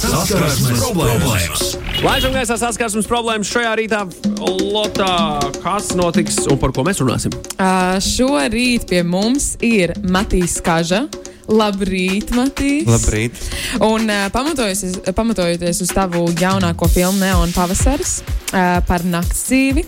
[0.00, 1.64] Saskarsmes problēmas.
[2.00, 3.98] Laižam gaisā saskarsmes problēmas šajā rītā.
[4.40, 5.12] Lotā,
[5.60, 7.34] kas notiks un par ko mēs runāsim?
[7.58, 11.02] Uh, šorīt pie mums ir Matīs Kaža.
[11.50, 12.88] Labrīt, Matīs.
[12.88, 13.36] Labrīt.
[13.84, 19.84] Un uh, pamatojoties, pamatojoties uz tavu jaunāko filmu Neona Pavasaris uh, par nakts dzīvi,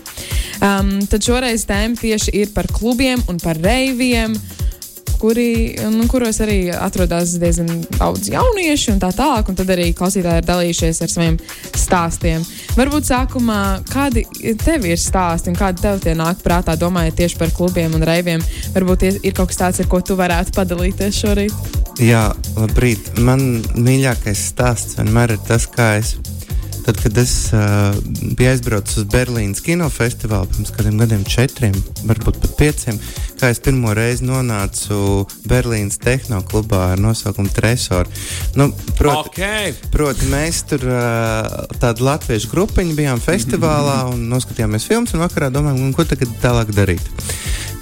[0.59, 4.37] um, tad šoreiz tēma tieši ir par klubiem un par reiviem.
[5.23, 10.41] Kuri, nu, kuros arī atrodas diezgan daudz jauniešu un tā tālāk, un tad arī klausītāji
[10.41, 11.37] ir dalījušies ar saviem
[11.79, 12.43] stāstiem.
[12.75, 14.25] Varbūt sākumā, kādi
[14.59, 18.43] tev ir stāsti un kādi tev tie nāk prātā, domājot tieši par klubiem un reiviem?
[18.75, 21.73] Varbūt ir, kaut kas tāds, ar ko tu varētu padalīties šorīt.
[22.03, 22.25] Jā,
[22.57, 23.13] labrīt.
[23.23, 26.17] Man mīļākais stāsts vienmēr ir tas, kā es.
[26.83, 27.95] Tad, kad es uh,
[28.35, 32.99] biju aizbraucis uz Berlīnas kinofestivālu pirms kādiem gadiem, četriem, varbūt pat pieciem,
[33.39, 34.97] kā es pirmo reizi nonācu
[35.47, 38.11] Berlīnas tehnoklubā ar nosaukumu Tresor.
[38.59, 39.71] Nu, proti, Okay.
[39.93, 45.95] proti, mēs tur uh, tādu latviešu grupiņu bijām festivālā un noskatījāmies filmas, un vakarā domājām,
[45.95, 47.07] ko tagad tālāk darīt.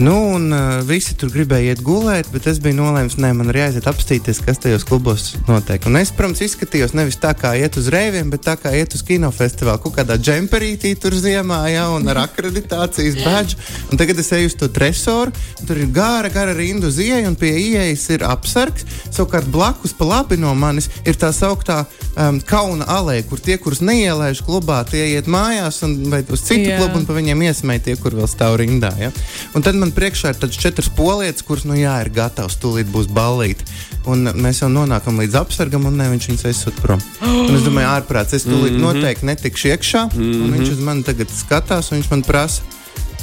[0.02, 3.59] Nu, un uh, visi tur gribēja iet gulēt, bet es biju nolēmis, ka man ir
[3.59, 5.83] jāiet apstīties, kas tajos klubos notiek.
[5.85, 9.03] Un es, protams, izskatījos nevis tā kā iet uz reiviem, bet tā kā iet uz
[9.05, 13.59] kinofestivālu, kaut kādā džemperītī tur ziemā, ja, un ar akreditācijas badžu.
[13.94, 15.35] Un tagad es eju uz to tresoru,
[15.67, 18.88] tur ir gara, gara rinda uz ieeju, un pie ieejas ir apsargs.
[19.11, 21.83] Savukārt blakus pa labi no manis ir tā sauktā
[22.17, 26.72] um, kauna alēja, kur tie, kurus neielaiž klubā, tie iet mājās un, vai uz citu
[26.72, 26.81] Jā.
[26.81, 28.91] klubu, un pa viņiem iesmēja tie, kur vēl stāv rindā.
[28.99, 29.11] Ja?
[29.53, 33.67] Un tad man priekšā ir četras polietes, kuras, nu jā, ir gatavas, tūlīt būs ballīti.
[34.09, 37.02] Un mēs jau nonākam līdz apsargam, un ne, viņš viņus aizsūta prom.
[37.22, 39.02] Un es domāju, ārprāts, es tūlīt mm -hmm.
[39.02, 40.53] noteikti netikšu iekšā, mm -hmm.
[40.58, 42.62] viņš uz mani tagad skatās, un viņš man prasa,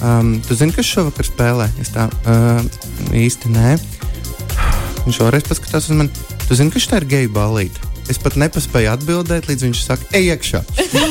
[0.03, 1.69] um, tu zini, kas šovakar spēlē?
[1.81, 2.63] Es tā uh,
[3.13, 3.79] īsti nē.
[5.07, 6.11] Viņš vēlreiz paskatās uz mani,
[6.49, 7.81] tu zini, ka šī ir geju ballīte.
[8.09, 10.63] Es pat nepaspēju atbildēt, līdz viņš saka, ej iekšā.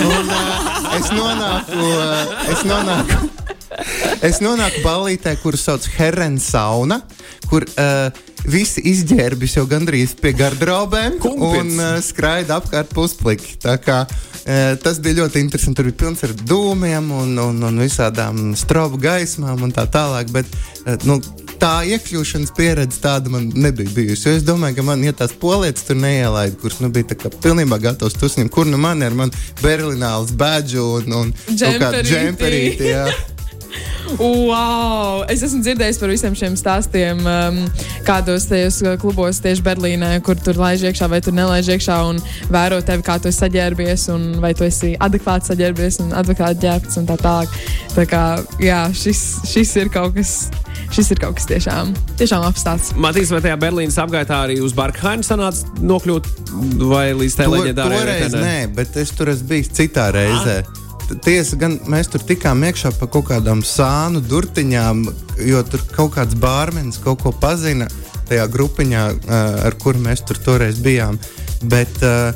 [0.01, 3.36] Un, uh, es nonāku, uh, es nonāku,
[4.27, 7.01] es nonāku ballītē, kuru sauc Herren Sauna,
[7.47, 8.09] kur uh,
[8.47, 11.61] visi izģērbjas jau gandrīz pie garderobēm Kumpits.
[11.61, 13.57] un uh, skraida apkārt puspliki.
[13.61, 15.79] Kā, uh, tas bija ļoti interesanti.
[15.79, 20.33] Tur bija pilns ar dūmiem un, un, un visādām strobu gaismām un tā tālāk.
[20.35, 21.21] Bet, uh, nu,
[21.57, 24.27] Tā iekļūšanas pieredze tāda man nebija bijusi.
[24.37, 28.51] Es domāju, ka man, ja tās polietes tur neielaida, kuras nu, bija pilnībā gatavas tusņiem,
[28.53, 29.33] kur nu man ir man
[29.63, 32.93] berlināls badžu un, un kaut kāda Džemperīti.
[34.15, 35.25] Wow!
[35.31, 37.57] Es esmu dzirdējis par visiem šiem stāstiem, um,
[38.07, 42.21] kādos tajos uh, klubos tieši Berlīnē, kur tur laiž iekšā vai tur nelaiž iekšā un
[42.53, 47.01] vēro tevi, kā tu esi saģērbies, un vai tu esi adekvāti saģērbies un adekvāti ģērbts
[47.01, 47.59] un tā tālāk.
[47.97, 48.23] Tā kā,
[48.63, 50.37] jā, šis, šis ir kaut kas.
[50.93, 52.93] Šis ir kaut kas tiešām, tiešām apstāsts.
[52.95, 56.29] Matīs, vai tajā Berlīnas apgaitā arī uz Barkhainu sanāca nokļūt
[56.87, 60.61] vai līdz tai leģendārajai Toreiz nē, bet es tur esmu bijis citā reizē.
[60.63, 65.05] T- Tiesa, gan mēs tur tikām iekšā pa kaut kādām sānu durtiņām,
[65.47, 67.87] jo tur kaut kāds bārmenis kaut ko pazina
[68.27, 71.15] tajā grupiņā, ā, ar kuru mēs tur toreiz bijām.
[71.71, 72.35] Bet uh,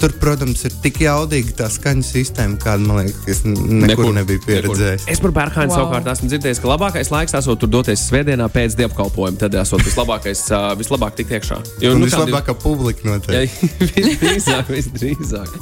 [0.00, 4.42] tur, protams, ir tik jaudīga tā skaņu sistēma, kāda man liekas, es nekur, nekur nebiju
[4.46, 5.06] pieredzējis.
[5.12, 5.76] Es par Berkhainu Wow.
[5.76, 5.86] wow.
[5.92, 9.38] savukārt esmu dzirdējis, ka labākais laiks esot tur doties svētdienā pēc dievkalpojuma.
[9.40, 10.44] Tad esot vislabākais,
[10.80, 11.58] vislabāk tikt iekšā.
[11.82, 13.70] Jo, Un nu, kā div- vislabākā publika Jā, noteikti.
[13.96, 15.56] visdrīzāk, visdrīzāk.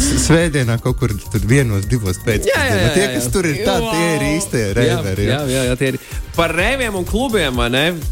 [0.00, 2.64] Svētdienā kaut kur tur vienos, divos pēcpusdienā.
[2.70, 3.12] jā, jā, Tie, jā.
[3.16, 5.26] kas tur ir, tādi tie ir īstie reiveri.
[5.30, 5.98] Jā, jā, jā, tie ir.
[6.36, 7.58] Par rēviem un klubiem?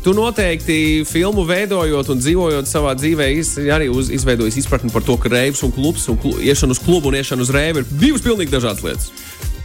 [0.03, 5.17] Tu noteikti filmu veidojot un dzīvojot savā dzīvē, iz, arī uz, izveidojis izpratni par to,
[5.21, 8.25] ka reivs un klubs un klu, iešana uz klubu un iešana uz rēvi ir divas
[8.27, 9.13] pilnīgi dažādas lietas.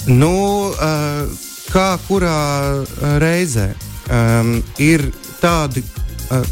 [0.07, 0.33] Nu,
[0.69, 2.37] uh, kā kurā
[3.23, 3.71] reizē
[4.11, 5.07] um, ir
[5.41, 5.83] tādi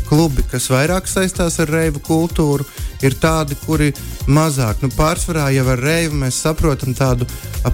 [0.10, 2.66] klubi, kas vairāk saistās ar reivu kultūru,
[3.02, 3.92] ir tādi, kuri
[4.30, 4.82] mazāk.
[4.84, 7.28] Nu, pārsvarā jau ar reivu mēs saprotam tādu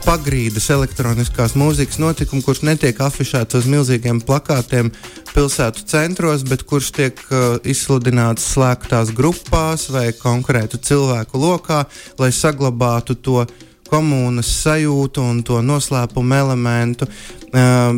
[0.06, 4.92] pagrīdes elektroniskās mūzikas notikumu, kurš netiek afišēts uz milzīgiem plakātiem
[5.34, 11.86] pilsētu centros, bet kurš tiek uh, izsludināts slēgtās grupās vai konkrētu cilvēku lokā,
[12.20, 13.46] lai saglabātu to
[13.88, 17.08] komunas sajūtu un to noslēpumu elementu.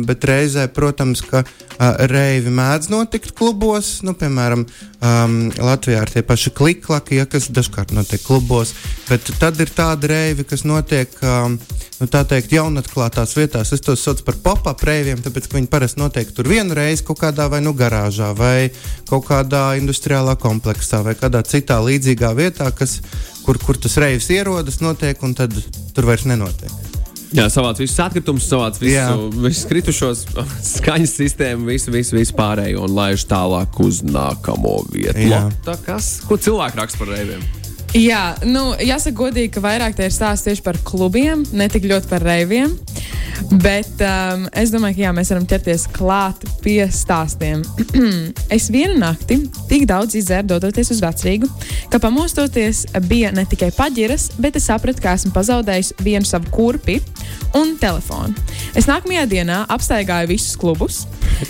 [0.06, 1.42] Bet reizē, protams, ka
[2.08, 7.94] reivi mēdz notikt klubos, nu, piemēram, um, Latvijā ir tie paši kliklaki, ja, kas dažkārt
[7.96, 8.72] notiek klubos,
[9.08, 11.12] bet tad ir tādi reivi, kas notiek.
[11.24, 11.60] Um,
[12.00, 13.74] Nu, tā teikt, jaunatklātās vietās.
[13.76, 17.20] Es tos saucu par pop-up reiviem, tāpēc ka viņi parasti notiek tur vienu reizi kaut
[17.20, 18.70] kādā vai nu garāžā, vai
[19.10, 23.02] kaut kādā industriālā kompleksā, vai kādā citā līdzīgā vietā, kas,
[23.44, 25.52] kur, kur tas reivs ierodas, notiek, un tad
[25.92, 26.89] tur vairs nenotiek.
[27.30, 29.14] Jā, savāc visus atkritumus, savāc visu, Jā.
[29.44, 30.24] visus kritušos,
[30.74, 35.30] skaņas sistēmu, visu, visu, visu pārējo un laiž tālāk uz nākamo vietu.
[35.30, 35.46] Jā.
[35.66, 37.44] Tā kas, ko cilvēki raksta par reiviem?
[37.96, 42.10] Jā, nu, jāsaka, godīgi, ka vairāk tie ir stāsti tieši par klubiem, ne tik ļoti
[42.10, 42.76] par reiviem.
[43.50, 47.64] Bet um, es domāju, ka jā, mēs varam ķerties klāt pie stāstiem.
[48.56, 49.40] es vienu nakti
[49.70, 51.48] tik daudz izdzēru, dodoties uz vecrīgu,
[51.90, 57.00] ka pamostoties bija ne tikai paģiras, bet es sapratu, ka esmu pazaudējis vienu savu kurpi
[57.58, 58.36] un telefonu.
[58.78, 61.02] Es nākamajā dienā apstaigāju visus klubus,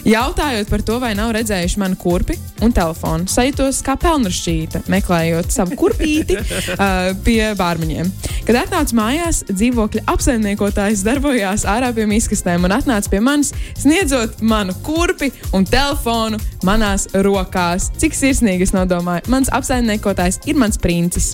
[0.06, 3.28] jautājot par to, vai nav redzējuši manu kurpi un telefonu.
[3.30, 8.10] Sajūtos kā pelnušķīta, meklējot savu kurpīti uh, pie bārmiņiem.
[8.48, 14.74] Kad atnācu mājās, dzīvokļa apsaimniekotājs darbojās ārā pie miskastēm un atnāca pie manis, sniedzot manu
[14.86, 17.90] kurpi un telefonu manās rokās.
[18.00, 21.32] Cik sirsnīgi es nodomāju, mans apsaimniekotājs ir mans princis.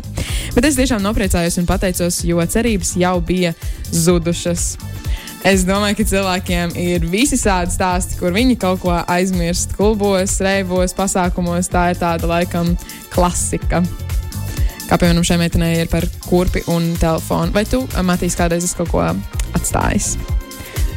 [0.56, 3.54] Bet es tiešām nopriecājos un pateicos, jo cerības jau bija
[3.92, 4.74] zudušas.
[5.46, 10.94] Es domāju, ka cilvēkiem ir visi tādi stāsti, kur viņi kaut ko aizmirst klubos, reivos,
[10.98, 11.70] pasākumos.
[11.70, 12.72] Tā ir tāda laikam
[13.14, 13.84] klasika.
[14.87, 17.54] Kā piemēram, šai meitenei ir par kurpi un telefonu.
[17.54, 20.16] Vai tu, Matīs, kādreiz esi kaut ko atstājis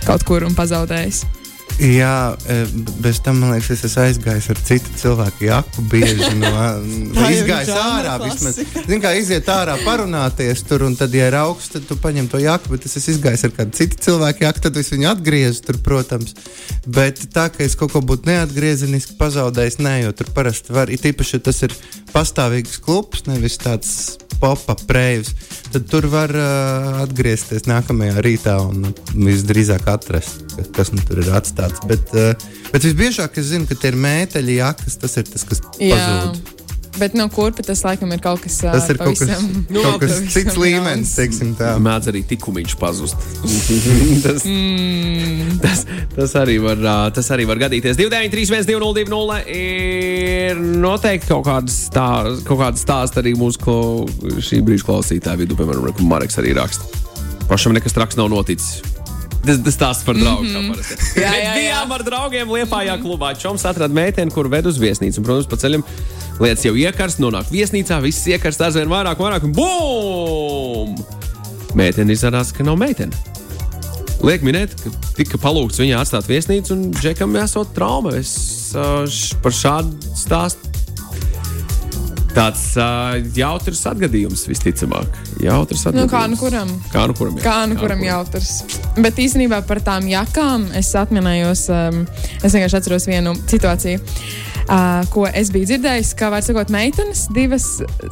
[0.09, 1.38] kaut kur un pazaudējis?
[1.79, 2.65] Jā, e,
[2.99, 5.83] bez tam man liekas, es esmu aizgājis ar citu cilvēku jaku.
[5.87, 6.49] Bieži no
[7.37, 8.17] izgājis ārā.
[8.25, 12.27] Vismaz, zin, kā iziet ārā, parunāties tur, un tad, ja ir augsts, tad tu paņem
[12.31, 12.73] to jaku.
[12.75, 16.35] Bet es esmu izgājis ar kādu citu cilvēku jaku, tad es viņu atgriezu tur, protams.
[16.83, 20.91] Bet tā, ka es kaut ko būtu neatgriezeniski pazaudējis, nē, jo tur parasti var.
[20.91, 21.75] It īpaši, ja tas ir
[22.11, 25.31] pastāvīgs klubs, nevis tāds pop-up prēvs,
[25.73, 31.83] tad tur var uh, atgriezties nākamajā rītā un visdrīzāk atrast, kas nu tur ir atstāts.
[31.89, 32.33] Bet, uh,
[32.73, 36.58] bet visbiežāk es zinu, ka tie ir mēteļi jakas, tas ir tas, kas pazūd.
[36.99, 38.75] Bet no kurpa tas laikam ir kaut kas tāds.
[38.75, 41.73] Tas ir kaut kas, nu, kaut kas cits līmenis, teiksim tā.
[41.83, 43.19] Mēdz arī tikumiņš pazust.
[44.25, 45.57] tas, mm.
[45.63, 45.85] tas,
[46.15, 46.83] tas, arī var,
[47.15, 47.97] tas arī var gadīties.
[47.99, 53.79] 293, 202, ir noteikti kaut kāda stāsta, kaut kāda stāsta arī mūsu klo,
[54.43, 56.87] šī brīža klausītāju vidū, piemēram, Marks arī raksta.
[57.49, 58.98] Pašam nekas traks nav noticis.
[59.45, 60.43] Tas ir stāsts par draugu.
[60.43, 60.75] Mm -hmm.
[61.23, 61.53] jā, jā, jā.
[61.55, 63.05] bijām ar draugiem Liepājā mm -hmm.
[63.05, 63.33] klubā.
[63.39, 65.17] Čoms atrada meiteni, kur ved uz viesnīcu.
[65.17, 65.83] Un, protams, pa ceļam
[66.39, 70.95] lietas jau iekarst, nonāk viesnīcā, viss iekarst aizvien vairāk, vairāk un bum!
[71.75, 73.15] Meitene izrādās, ka nav meitene.
[74.23, 78.17] Liek minēt, ka tika palūgts viņai atstāt viesnīcu, un Džekam jāsot trauma.
[78.19, 79.05] Es uh,
[79.43, 80.68] par šādu stāstu
[82.35, 85.17] Tāds uh, jautrs atgadījums, visticamāk.
[85.43, 86.05] Jautrs atgadījums.
[86.05, 86.75] Nu, kā nu kuram?
[86.93, 87.45] Kā nu kuram, jā.
[87.45, 88.51] kā nu kuram jautrs.
[88.99, 92.05] Bet īstenībā par tām jakām es atminējos, um,
[92.43, 94.03] es vienkārši atceros vienu situāciju
[94.69, 97.65] uh, ko es biju dzirdējis, ka, var sakot, meitenes divas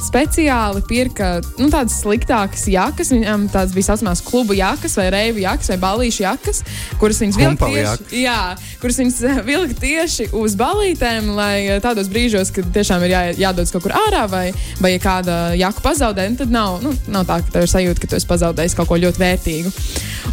[0.08, 3.12] speciāli pirka nu, tādas sliktākas jakas.
[3.14, 6.62] Viņām tādas bija saucamās klubu jakas, vai reibu jakas, vai balīšu jakas,
[7.00, 8.40] kuras viņas vilka tieši, jā,
[8.82, 13.86] kuras viņas vilka tieši uz balītēm, lai tādos brīžos, kad tiešām ir jā, jādodas kaut
[13.86, 17.54] kur ārā, vai, vai ja kāda jaka pazaudē, nu, tad nav, nu, nav tā, ka
[17.54, 19.72] tev ir sajūta, ka tu esi pazaudējis kaut ko ļoti vērtīgu.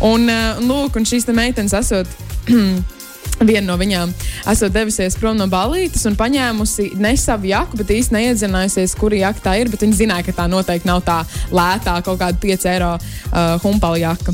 [0.07, 2.07] Un, uh, lūk, un šīs meitenes esot.
[3.35, 4.13] Viena no viņām
[4.47, 9.43] esot devusies prom no balītes un paņēmusi ne savu jaku, bet īstenībā neiedzinājusies, kura jaka
[9.49, 9.71] tā ir.
[9.73, 11.17] Viņa zināja, ka tā noteikti nav tā
[11.51, 14.31] lētā kaut kāda 5 eiro uh, humpala jaka.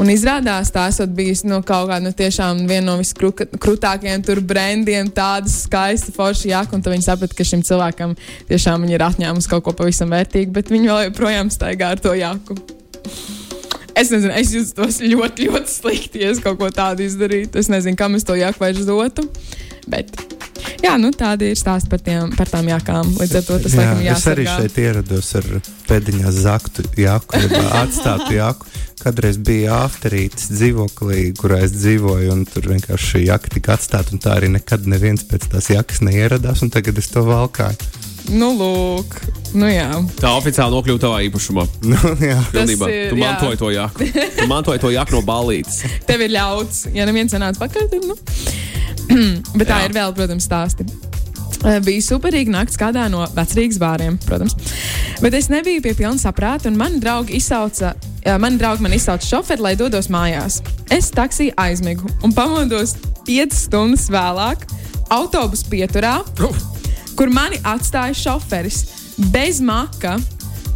[0.00, 5.10] Un izrādās, tā esot bijusi no kaut kāda no tiešām viena no viskrutākajiem tur brendiem,
[5.12, 6.76] tāda skaista forša jaka.
[6.76, 8.14] Un tad viņi saprata, ka šim cilvēkam
[8.48, 12.56] tiešām ir atņēmusi kaut ko pavisam vērtīgu, bet viņi vēl joprojām staigā ar to jaku.
[13.92, 17.60] Es nezinu, es jūtos ļoti, ļoti slikti, ja es kaut ko tādu izdarītu.
[17.60, 19.26] Es nezinu, kam es to jāku vairs dotu.
[19.90, 20.14] Bet,
[20.84, 23.14] jā, nu, tādi ir stāsti par, tiem, par tām jākām.
[23.20, 24.20] Līdz ar to tas jā, laikam jāsaka.
[24.20, 25.48] Es arī šeit ierados ar
[25.88, 27.42] pēdiņā zaktu jāku,
[27.82, 28.70] atstātu jāku.
[29.00, 34.20] Kādreiz bija afterītis dzīvoklī, kurā es dzīvoju, un tur vienkārši šī jaka tika atstāta, un
[34.20, 37.99] tā arī nekad neviens pēc tās jakas neieradās, un tagad es to valkāju.
[38.30, 39.16] Nu, lūk,
[39.58, 39.88] nu jā.
[40.20, 41.66] Tā oficiāli nokļuva tavā īpašumā.
[41.90, 42.86] Nu, jā, Pilnībā.
[42.86, 44.06] Ir, tu mantoji to jaku.
[44.36, 45.80] Tu mantoji to jaku no balītes.
[46.08, 48.14] Tev ir ļauts, ja neviens nenāca pakaļ, tad, nu.
[49.58, 49.88] Bet tā jā.
[49.88, 50.86] ir vēl, protams, stāsti.
[51.66, 54.54] Eh, bija superīga naktis kādā no vecrīgas bāriem, protams.
[55.20, 57.96] Bet es nebiju pie pilna saprāta, un mani draugi izsauca,
[58.40, 60.62] mani draugi man izsauca šoferi, lai dodos mājās.
[60.94, 62.94] Es taksiju aizmigu un pamodos
[63.26, 64.68] 5 stundas vēlāk,
[65.10, 66.20] autobusu pieturā.
[66.38, 66.79] Uh
[67.20, 68.78] kur mani atstāja šoferis
[69.28, 70.14] bez maka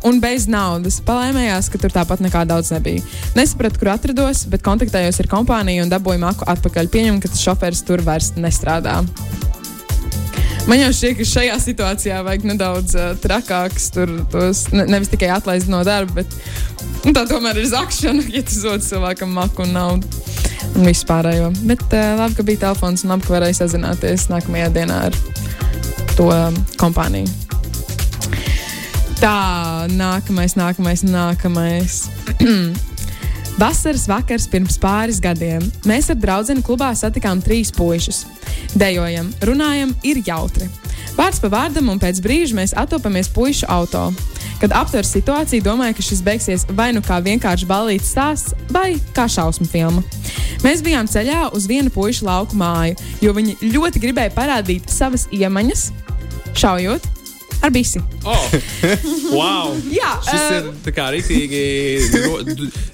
[0.04, 0.98] un bez naudas.
[1.06, 3.00] Palēmējās, ka tur tāpat nekā daudz nebija.
[3.32, 6.90] Nesapratu, kur atrados, bet kontaktējos ar kompāniju un dabūju maku atpakaļ.
[6.92, 8.98] Pieņemu, ka tas šoferis tur vairs nestrādā.
[10.68, 15.32] Man jau šķiet, ka šajā situācijā vajag nedaudz uh, trakāks, tur tos ne, nevis tikai
[15.32, 16.36] atlaist no darba, bet
[17.04, 20.24] nu, tā tomēr ir zakšana, ja tu zodi cilvēkam maku un naudu
[20.74, 21.54] un vispārējo.
[21.68, 25.24] Bet uh, labi, ka bija telefons un labi, ka varēja sazināties nākamajā dienā ar
[26.18, 27.28] to um, kompāniju.
[29.18, 32.04] Tā, nākamais, nākamais, nākamais.
[33.62, 35.62] Vasaras vakars pirms pāris gadiem.
[35.86, 38.24] Mēs ar draugu klubā satikām trīs puikas.
[38.74, 40.68] Dejojam, runājam, ir jautri.
[41.14, 44.08] Vārds pa vārdam, un pēc brīža mēs atopamies puišu auto.
[44.58, 49.28] Kad aptver situāciju, domāju, ka šis beigsies vai nu kā vienkārši balīts stāsts, vai kā
[49.30, 50.02] šausmu filma.
[50.64, 55.90] Mēs bijām ceļā uz vienu puišu lauku māju, jo viņi ļoti gribēja parādīt savas iemaņas,
[56.60, 57.12] šaujot
[57.64, 58.00] ar bisi.
[58.24, 58.50] Oh,
[59.36, 59.72] wow!
[59.88, 61.60] Jā, Šis eh, ir tā kā rītīgi.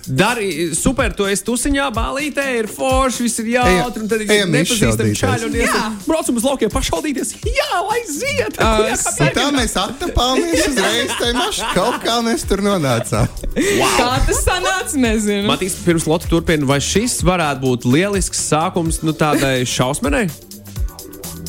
[0.07, 4.05] Dari super, tu esi tusiņā, bālītē, ir forši, viss ir jautri.
[4.05, 5.67] Un tad ir nepazīstami čaļi un Jā.
[5.67, 7.35] iesam, braucam uz laukiem pašaudīties.
[7.47, 8.59] Jā, lai ziet!
[8.59, 8.87] Uh?
[9.27, 11.73] Un tā mēs attapāmies uzreiz tajā mašīnā.
[11.79, 13.41] Kaut kā mēs tur nonācām.
[13.51, 15.49] Kā tas sanāca, nezinu.
[15.51, 20.29] Matīs, pirms Lotte turpina, vai šis varētu būt lielisks sākums nu, tādai šausmenai?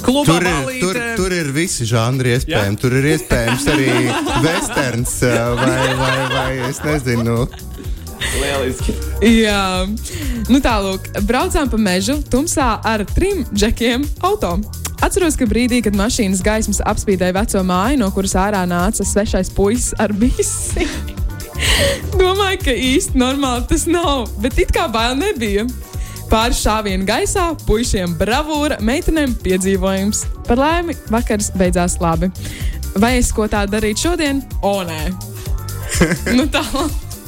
[0.02, 2.80] Klubā Tur ir, tur, tur ir visi žanri iespējami.
[2.82, 3.90] Tur ir iespējams arī
[4.44, 5.18] westerns
[5.62, 7.46] vai, vai, vai es nezinu.
[8.38, 8.94] Lieliski.
[9.26, 9.88] Jā,
[10.50, 14.58] nu tālāk, braucām pa mežu, tumsā ar trim džekiem auto.
[15.02, 19.96] Atceros, ka brīdī, kad mašīnas gaismas apspīdēja veco māju, no kuras ārā nāca svešais puisis
[20.02, 20.86] ar bisi.
[22.22, 25.66] Domāju, ka īsti normāli tas nav, bet it kā bail nebija.
[26.32, 30.24] Pāris šāvienu gaisā, puišiem bravūra, meitenēm piedzīvojums.
[30.48, 32.30] Par laimi, vakars beidzās labi.
[33.04, 34.40] Vai es ko tādu darītu šodien?
[34.64, 35.10] O, nē!
[36.38, 36.64] nu tā,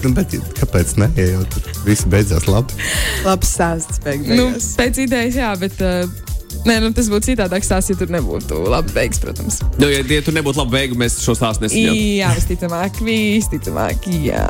[0.04, 1.08] Nu, bet kāpēc ne?
[1.16, 2.76] Ja jau tur viss beidzās labi.
[3.24, 4.00] Labs stāsts.
[4.04, 4.70] nu, beigās.
[4.80, 5.80] pēc idejas, jā, bet.
[5.84, 6.22] Uh,
[6.64, 9.58] Nē, nu, tas būtu citādāk stāsts, ja tur nebūtu labi beigas, protams.
[9.82, 12.04] Nu, ja, ja tur nebūtu labi beigu, mēs šo stāstu nesaņemtu.
[12.22, 14.46] Jā, visticamāk, visticamāk, jā.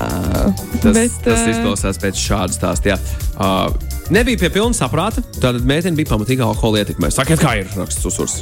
[0.84, 2.92] Tas, Bet, tas ā, izklausās pēc šāda stāsta.
[2.94, 3.00] jā.
[3.40, 7.12] Uh, nebija pie pilna saprāta, tātad meitene bija pamatīgi alkohola ietekmē.
[7.14, 8.36] Sakiet, kā ir raksts uzsvars.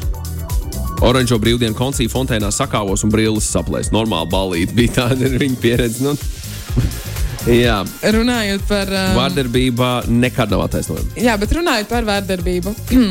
[1.02, 3.90] Oranžo brīvdienu konciju fontēnā sakāvos un brilles saplēs.
[3.94, 6.06] Normāli balīti bija tāda viņa pieredze.
[6.06, 6.14] Nu.
[7.50, 7.80] Jā,
[8.14, 8.86] runājot par.
[8.94, 11.16] Um, vārdarbība nekad nav attaisnojama.
[11.18, 12.70] jā, bet runājot par vārdarbību.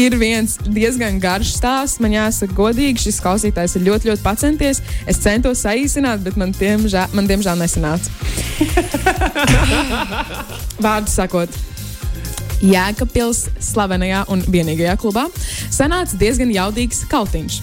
[0.00, 1.98] Ir viens diezgan garš stāsts.
[2.02, 4.78] Man jāsaka, godīgi, šis klausītājs ir ļoti, ļoti pacenties.
[5.10, 8.06] Es centos saīsināt, bet man, diemžēl, man diemžēl nesanāca.
[10.84, 11.50] Vārdu sakot,
[12.60, 15.26] Jēkabpils slavenajā un vienīgajā klubā
[15.72, 17.60] sanāca diezgan jaudīgs kautiņš.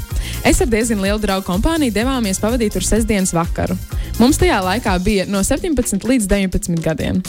[0.48, 3.78] Es ar diezgan lielu draugu kompāniju devāmies pavadīt tur sestdienas vakaru.
[4.18, 7.20] Mums tajā laikā bija no 17 līdz 19 gadiem.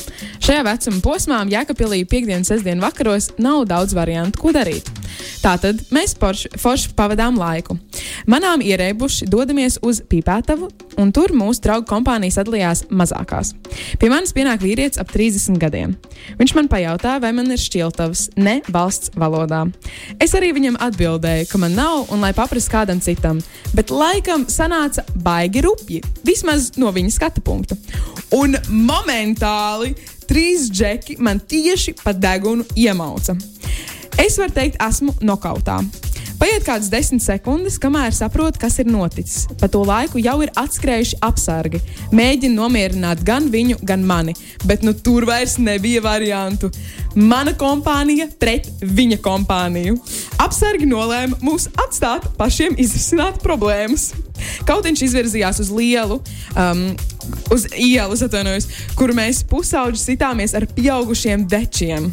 [0.41, 4.89] Šajā vecuma posmā Jēkabpilī piekdienas sestdienas vakaros nav daudz variantu, ko darīt.
[5.43, 7.77] Tātad mēs forši, forši pavadām laiku.
[8.31, 13.53] Manām ierēbuši dodamies uz Pīpētavu, un tur mūsu draugu kompānija sadalījās mazākās.
[14.01, 15.95] Pie manis pienāk vīrietis ap 30 gadiem.
[16.41, 19.67] Viņš man pajautāja, vai man ir šķiltavas, ne valsts valodā.
[20.23, 23.41] Es arī viņam atbildēju, ka man nav un lai paprastu kādam citam,
[23.77, 27.77] bet laikam sanāca baigi rupji, vismaz no viņa skatu punkta.
[28.33, 29.95] Un momentāli
[30.29, 33.37] trīs džeki man tieši pa degunu iemauca.
[34.19, 35.79] Es varu teikt, esmu nokautā.
[36.39, 39.49] Paiet kādas desmit sekundes, kamēr saprotu, kas ir noticis.
[39.59, 41.81] Pa to laiku jau ir atskrējuši apsargi.
[42.15, 46.71] Mēģina nomierināt gan viņu, gan mani, bet nu tur vairs nebija variantu.
[47.19, 49.97] Mana kompānija pret viņa kompāniju.
[50.39, 54.13] Apsargi nolēma mūs atstāt pašiem izrisināt problēmas.
[54.69, 56.21] Kautiņš izvirzījās uz lielu,
[56.55, 56.85] um,
[57.55, 58.69] uz ielas, atvainojos,
[58.99, 62.11] kur mēs pusauģi sitāmies ar pieaugušiem dečiem.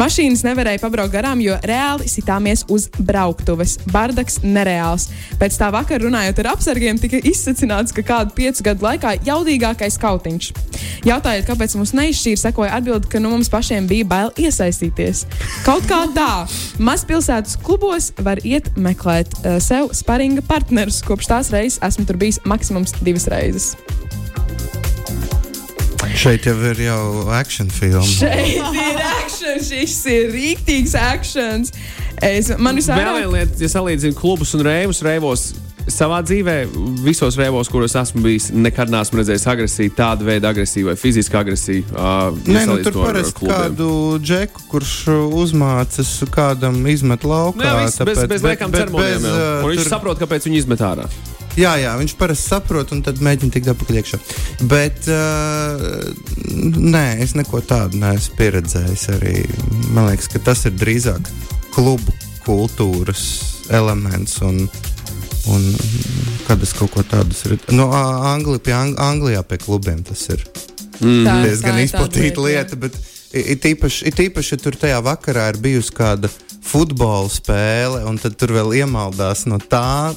[0.00, 3.76] Mašīnas nevarēja pabraukt garām, jo reāli sitāmies uz brauktuves.
[3.92, 5.08] Bardaks nereāls.
[5.40, 10.50] Pēc tā vakar runājot ar apsargiem, tika izsacināts, ka kādu piecu gadu laikā jaudīgākais kautiņš.
[11.06, 15.24] Jautājot, kāpēc mums neizšķīra, sekoja atbildi, ka nu, mums pašiem bija bail iesaistīties.
[15.66, 16.30] Kaut kā tā,
[16.82, 21.02] mazpilsētas klubos var iet meklēt uh, sev sparinga partnerus.
[21.06, 23.74] Kopš tās reizes esmu tur bijis maksimums divas reizes.
[26.16, 28.00] Šeit jau ir jau action filma.
[28.08, 30.96] Šeit ir akcents, šis ir rīktīgs.
[32.24, 35.50] Es, man Vēl visvairāk viena lieta, ja salīdzinu klubus un reivus, reivos.
[35.86, 36.54] Savā dzīvē,
[37.04, 41.84] visos reivos, kuros esmu bijis, nekad neesmu redzējis agresiju, tādu veidu agresiju vai fizisku agresiju.
[41.92, 44.96] Uh, Nē, nu, tur parasti kādu džeku, kurš
[45.44, 47.60] uzmācas kādam izmet laukā.
[47.62, 49.22] Nē, viss, bez, tāpēc- bez bet- liekām ceremonijām.
[49.22, 49.38] bez, jau.
[49.38, 51.06] uh, Viņš tur- saprot, kāpēc viņi izmet ārā.
[51.56, 54.18] Jā, jā, viņš parasti saprot, un tad mēģina tikt atpakaļ iekšā.
[54.68, 56.10] Bet, uh,
[56.76, 59.06] nē, es neko tādu neesmu pieredzējis.
[59.16, 59.34] Arī.
[59.96, 61.30] Man liekas, ka tas ir drīzāk
[61.72, 62.12] klubu
[62.44, 63.24] kultūras
[63.72, 64.36] elements.
[64.44, 64.66] Un,
[65.48, 65.66] un
[66.46, 67.58] kad es kaut ko tādu esmu.
[67.76, 70.44] No, Angli, pie Ang Anglijā pie klubiem tas ir
[71.00, 72.76] Tā- diezgan tā tāda izplatīta lieta.
[72.76, 72.96] Bet
[73.32, 76.30] it īpaši, it īpaši, ja tur tajā vakarā ir bijusi kāda
[76.66, 80.14] futbola spēle, un tad tur vēl iemaldās no tā.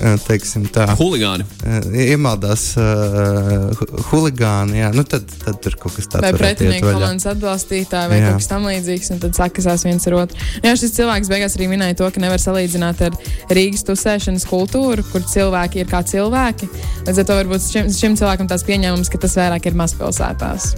[0.00, 0.86] Uh, teiksim tā.
[0.98, 1.44] Huligāni.
[1.62, 6.88] Uh, iemaldās uh, hu- huligāni, jā, nu tad, tad tur kaut kas tāds Vai pretinieku
[6.90, 8.30] komandas atbalstītāji vai Jā.
[8.32, 10.40] kaut kas tamlīdzīgs, un tad sakasās viens ar otru.
[10.62, 13.16] Nu Jā, šis cilvēks beigās arī minēja to, ka nevar salīdzināt ar
[13.50, 16.68] Rīgas tusēšanas kultūru, kur cilvēki ir kā cilvēki.
[17.08, 20.72] Līdz ar to varbūt šim, šim cilvēkam tāds pieņēmums, ka tas vairāk ir mazpilsētās.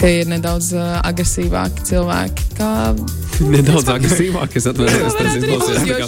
[0.00, 2.46] Ka ir nedaudz uh, agresīvāki cilvēki.
[2.56, 2.68] Kā...
[3.40, 5.14] Nedaudz agresīvāk, es atvainojos.
[5.16, 5.34] tas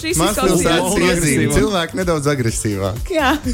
[0.05, 1.53] šis Mazpilsētas izklausījās- iezīme.
[1.57, 3.13] Cilvēki nedaudz agresīvāk.
[3.13, 3.35] Jā.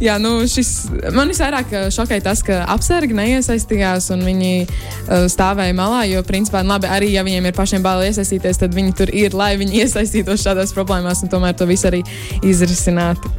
[0.00, 5.76] Jā, nu šis, man visvairāk uh, šokēja tas, ka apsargi neiesaistījās un viņi uh, stāvēja
[5.76, 6.06] malā.
[6.08, 9.52] Jo, principā, labi, arī ja viņiem ir pašiem bail iesaistīties, tad viņi tur ir, lai
[9.60, 12.00] viņi iesaistītos šādās problēmās un tomēr to visu arī
[12.40, 13.32] izrisinātu.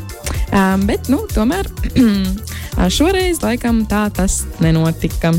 [0.51, 1.65] Um, bet, nu, tomēr
[2.98, 5.33] šoreiz laikam tā tas nenotika.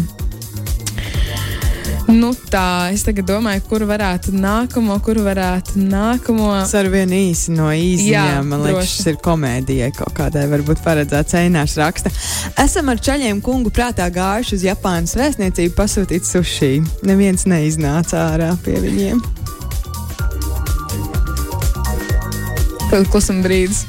[2.09, 6.49] Nu, tā, es tagad domāju, kur varētu nākamo, kur varētu nākamo.
[6.61, 8.97] Es ar vienu īsi no Jā, īsajām, man liekas, droši.
[8.97, 12.12] šis ir komēdijai kaut kādai, varbūt paredzēts Einārs raksta.
[12.61, 16.73] Esam ar čaļiem kungu prātā gājuši uz Japānas vēstniecību pasūtīt sushi.
[17.09, 19.23] Neviens neiznāca ārā pie viņiem.
[23.09, 23.87] Klusuma brīdis.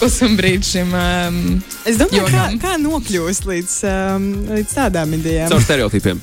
[0.00, 0.90] Klusuma brīdis šim.
[0.96, 1.40] Um,
[1.86, 2.58] Es domāju, kā, Jokam.
[2.60, 5.48] kā nokļūst līdz, um, līdz tādām idejām.
[5.52, 6.18] Caur stereotipiem.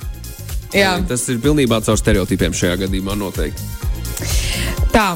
[0.77, 3.76] Jā, Tas ir pilnībā caur stereotipiem šajā gadījumā noteikti.
[4.97, 5.13] Tā.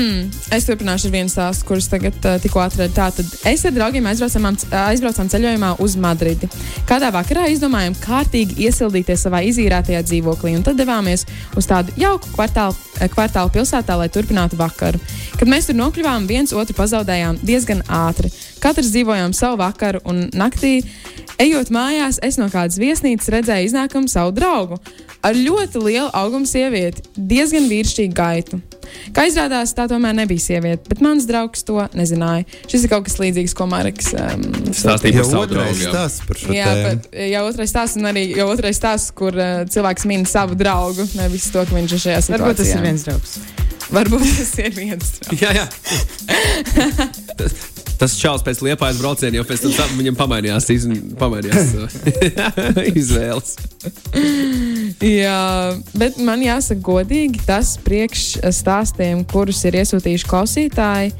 [0.56, 2.94] es turpināšu ar vienu stāstu, kurus tagad uh, tikko atradu.
[2.94, 4.46] Tātad es ar draugiem aizbraucām,
[4.84, 6.48] aizbraucām ceļojumā uz Madridi.
[6.88, 11.26] Kādā vakarā izdomājām kārtīgi iesildīties savā izīrētajā dzīvoklī, un tad devāmies
[11.58, 15.00] uz tādu jauku kvartālu, eh, kvartālu pilsētā, lai turpinātu vakaru.
[15.40, 18.30] Kad mēs tur nokļuvām, viens otru pazaudējām diezgan ātri.
[18.62, 20.76] Katrs dzīvojām savu vakaru, un naktī,
[21.42, 24.78] ejot mājās, es no kādas viesnīcas redzēju iznākumu savu draugu
[25.24, 28.62] ar ļoti lielu augumu sievieti, diezgan vīrišķīgu gaitu.
[29.16, 32.46] Kā izrādās, tā tomēr nebija sieviete, bet mans draugs to nezināja.
[32.70, 35.80] Šis ir kaut kas līdzīgs, ko Marks um, Stāstīja par savu draugu.
[35.88, 37.02] stāsts par šo Jā, tēmu.
[37.04, 41.06] bet jau otrais stāsts, un arī jau otrais stāsts, kur uh, cilvēks min savu draugu,
[41.18, 42.40] nevis to, ka viņš ir šajā situācijā.
[42.44, 43.38] Varbūt tas ir viens draugs.
[43.94, 45.14] Varbūt tas ir viens.
[45.42, 45.68] Jā, jā.
[47.38, 47.62] Tas-
[47.94, 50.82] Tas čels pēc liepājas brauciena jau pēc tam tam viņam pamainījās, iz,
[51.14, 53.52] pamainījās uh, izvēles.
[54.98, 55.38] Jā,
[55.94, 61.14] bet man jāsaka, godīgi, tas priekšstāstiem, kurus ir iesūtījuši klausītāji,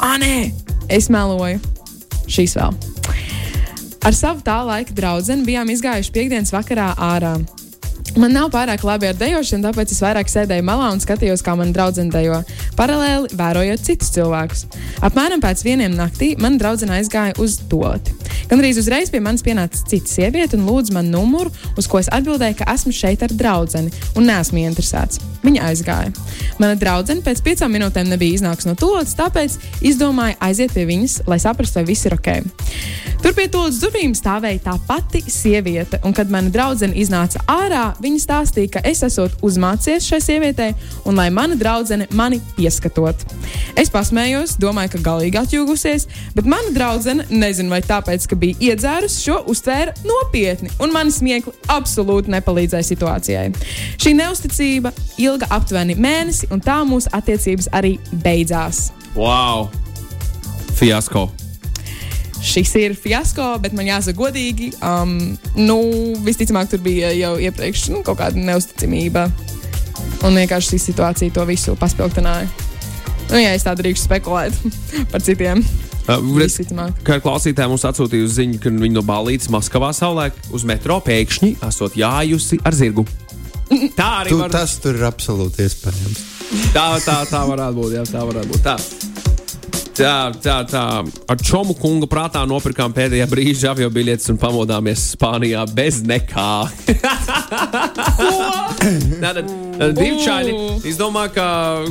[0.00, 0.32] ah, nē,
[0.88, 1.60] es meloju.
[2.32, 2.72] Šīs vēl.
[4.00, 7.36] Ar savu tā laika draugu bijām izgājuši piekdienas vakarā ārā.
[8.18, 11.70] Man nav pārāk labi ar dejošanu, tāpēc es vairāk sēdēju malā un skatījos, kā mana
[11.76, 12.40] draudzene dejo,
[12.78, 14.64] paralēli vērojot citus cilvēkus.
[15.06, 18.16] Apmēram pēc vieniem naktī mana draudzene aizgāja uz toleti.
[18.50, 22.10] Gan arī uzreiz pie manis pienāca cita sieviete un lūdza man numuru, uz ko es
[22.10, 23.84] atbildēju, ka esmu šeit ar draugu
[24.18, 25.20] un neesmu interesēts.
[25.44, 26.10] Viņa aizgāja.
[26.60, 31.38] Mana draudzene pēc piecām minūtēm nebija iznākusi no toaletes, tāpēc izdomāju aiziet pie viņas, lai
[31.40, 32.30] saprastu, vai viss ir ok.
[33.20, 38.22] Tur pie toaletes durvīm stāvēja tā pati sieviete, un kad mana draudzene iznāca ārā, viņa
[38.24, 40.74] stāstīja, ka es esmu uzmācies šai sievietei,
[41.08, 43.24] un lai mana draudzene mani pieskatot.
[43.78, 49.24] Es pasmējos, domāju, ka galīgi atjūgusies, bet mana draudzene, nezinu vai tāpēc, ka bija iedzērusi,
[49.26, 53.48] šo uztvēra nopietni, un mani smiekli absolūti nepalīdzēja situācijai.
[54.00, 58.88] Šī neusticība ilga aptuveni mēnesi, un tā mūsu attiecības arī beidzās.
[59.16, 59.68] Wow!
[60.78, 61.28] Fiasko!
[62.40, 64.70] Šis ir fiasko, bet man jāsaka, godīgi.
[64.80, 65.76] Um, nu,
[66.24, 69.28] visticamāk, tur bija jau iepriekš nu, kaut kāda neusticamība.
[70.24, 72.48] Un vienkārši šī situācija to visu paspildināja.
[73.30, 74.56] Nu, ja es tā drīkstu spekulēt
[75.12, 75.62] par citiem,
[76.10, 76.88] Uh.
[77.06, 81.52] Kā klausītāji mums atsūtīja uz ziņu, ka viņi no balīdzes Maskavā savulaik uz metro pēkšņi
[81.68, 83.04] esot jājusi ar zirgu.
[83.94, 86.24] Tā arī Tu, var, tas tur ir absolūti iespējams.
[86.74, 87.94] tā, tā, tā varētu būt.
[88.00, 88.66] Jā, tā varētu būt.
[88.66, 89.09] Tā.
[90.00, 90.82] Tā, tā, tā.
[91.28, 96.46] Ar čomu kunga prātā nopirkām pēdējā brīža avio biļetes un pamodāmies Spānijā bez nekā.
[99.20, 99.50] Tātad
[99.98, 100.54] divi čaļi.
[100.88, 101.44] Es domāju, ka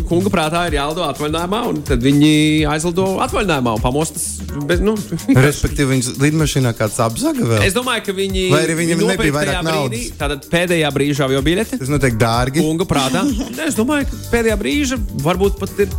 [0.09, 2.33] kunga prātā ir jālido atvaļinājumā, un tad viņi
[2.73, 4.27] aizlido atvaļinājumā un pamostas.
[4.65, 4.97] Bez, nu,
[5.29, 7.61] Respektīvi, viņas lidmašīnā kāds apzaga vēl.
[7.69, 8.49] Es domāju, ka viņi.
[8.55, 10.09] Vai arī viņi nebija vairāk naudas?
[10.17, 11.77] Tātad pēdējā brīža avio biļete.
[11.83, 12.65] Tas notiek dārgi.
[12.65, 13.27] Kunga prātā.
[13.69, 15.93] Es domāju, ka pēdējā brīža varbūt pat ir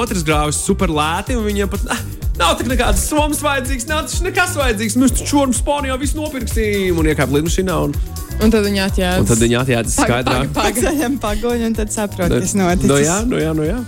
[0.00, 2.00] otrs grāvis super lēti, un viņiem pat "Ah,
[2.38, 4.96] nav tik nekādas somas vajadzīgas, nav taču nekas vajadzīgs.
[5.00, 7.76] Mēs taču šurmu Spānijā visu nopirksim un iekāp lidmašīnā.
[7.84, 7.94] Un,
[8.42, 9.18] Un tad viņi atjēdz.
[9.20, 10.48] un tad viņi atjēdz skaidrāk.
[10.56, 13.06] Paceļam pagoņu un tad saprot, kas No noticis.
[13.06, 13.78] jā, no jā, no jā.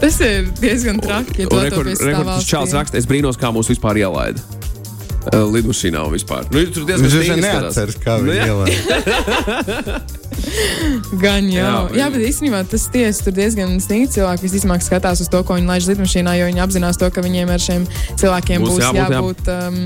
[0.00, 1.42] Tas ir diezgan traki.
[1.44, 4.40] Ja Un rekur, rekur, tas čāls raksta, es brīnos, kā mūs vispār ielaida.
[5.30, 6.48] Lidmašīnā un vispār.
[6.50, 8.46] Nu, tur diezgan Viņš jau neatceras, kā Nu, viņi jā.
[8.50, 10.00] ielēja.
[11.22, 11.88] Gan jau.
[11.92, 14.44] Jā, Jā, bet- īstenībā tas tiesa tur diezgan sniegts cilvēki.
[14.46, 17.62] Visticamāk, skatās uz to, ko viņi laiž lidmašīnā, jo viņi apzinās to, ka viņiem ar
[17.62, 17.86] šiem
[18.20, 19.08] cilvēkiem Būs būs, jābūt, jā.
[19.12, 19.78] jābūt, um,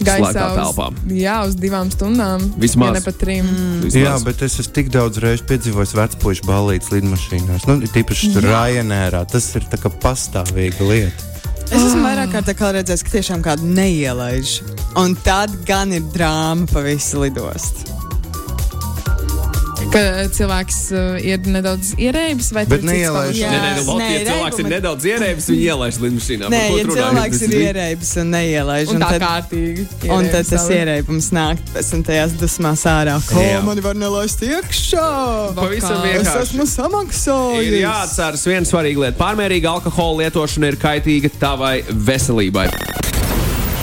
[0.00, 0.86] gaisā telpā.
[1.12, 2.44] jā, uz divām stundām.
[2.60, 2.88] Vismaz.
[2.88, 3.46] Ja ne pat trim.
[3.46, 3.80] Mm.
[3.86, 4.02] Vismaz.
[4.02, 7.66] Jā, bet es esmu tik daudz reižu piedzīvojis vecpuļu balīdzes lidmašīnās.
[7.68, 9.24] Nu, tīpaši tur Ryanairā.
[9.30, 11.28] Tas ir tā kā pastāvīga lieta.
[11.70, 14.56] Es esmu vairāk kā redzējis, ka tiešām kādu neielaiž.
[14.98, 17.99] Un tad gan ir drāma pa visu lidostu.
[19.90, 20.00] Ka
[20.30, 23.40] cilvēks uh, ir nedaudz ierēbis vai Bet neielaiž.
[23.42, 26.50] Nē, nē, nu, Latvijas Nē, cilvēks ir reibumi- nedaudz ierēbis, viņa ielaiž lidmašīnā.
[26.54, 29.86] Nē, ja cilvēks ir ierēbis un neielaiž, Un tā tad, kārtīgi.
[30.14, 33.16] un tad tas ierēbis ierēbums nāk pēc tam tajās dusmās ārā.
[33.26, 35.08] Ko man var nelaist iekšā?
[35.58, 36.14] Pavisam Vakā.
[36.14, 36.46] Es vienkārši.
[36.46, 37.66] esmu samaksājis.
[37.66, 39.18] Ir jāatcerās viena svarīga lieta.
[39.18, 42.68] Pārmērīga alkohola lietošana ir kaitīga tavai veselībai.